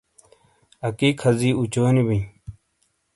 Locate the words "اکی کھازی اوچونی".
0.87-2.03